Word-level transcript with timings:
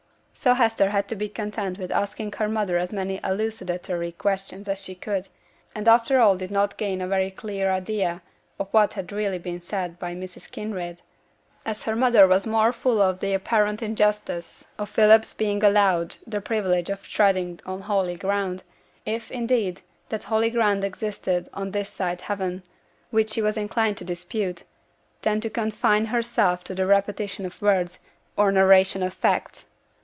So 0.33 0.55
Hester 0.55 0.89
had 0.89 1.07
to 1.09 1.15
be 1.15 1.29
content 1.29 1.77
with 1.77 1.91
asking 1.91 2.31
her 2.31 2.47
mother 2.49 2.79
as 2.79 2.91
many 2.91 3.19
elucidatory 3.23 4.11
questions 4.13 4.67
as 4.67 4.81
she 4.83 4.95
could; 4.95 5.27
and 5.75 5.87
after 5.87 6.19
all 6.19 6.35
did 6.35 6.49
not 6.49 6.79
gain 6.79 6.99
a 6.99 7.07
very 7.07 7.29
clear 7.29 7.69
idea 7.69 8.23
of 8.59 8.67
what 8.71 8.93
had 8.93 9.11
really 9.11 9.37
been 9.37 9.61
said 9.61 9.99
by 9.99 10.15
Mrs. 10.15 10.49
Kinraid, 10.51 11.03
as 11.63 11.83
her 11.83 11.95
mother 11.95 12.27
was 12.27 12.47
more 12.47 12.71
full 12.73 13.03
of 13.03 13.19
the 13.19 13.35
apparent 13.35 13.83
injustice 13.83 14.65
of 14.79 14.89
Philip's 14.89 15.35
being 15.35 15.63
allowed 15.63 16.15
the 16.25 16.41
privilege 16.41 16.89
of 16.89 17.07
treading 17.07 17.59
on 17.67 17.81
holy 17.81 18.15
ground 18.15 18.63
if, 19.05 19.29
indeed, 19.29 19.81
that 20.09 20.23
holy 20.23 20.49
ground 20.49 20.83
existed 20.83 21.49
on 21.53 21.69
this 21.69 21.91
side 21.91 22.21
heaven, 22.21 22.63
which 23.11 23.29
she 23.29 23.43
was 23.43 23.57
inclined 23.57 23.97
to 23.97 24.03
dispute 24.05 24.63
than 25.21 25.39
to 25.39 25.51
confine 25.51 26.05
herself 26.05 26.63
to 26.63 26.73
the 26.73 26.87
repetition 26.87 27.45
of 27.45 27.61
words, 27.61 27.99
or 28.35 28.51
narration 28.51 29.03
of 29.03 29.13
facts. 29.13 29.65